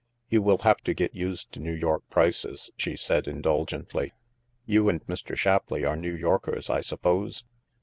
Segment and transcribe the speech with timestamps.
[0.31, 4.13] "You will have to get used to New York prices," she said indulgently.
[4.65, 5.37] "You and Mr.
[5.37, 7.43] Shapleigh are New Yorkers, I suppose?